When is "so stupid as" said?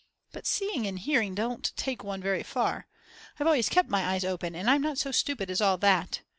4.97-5.61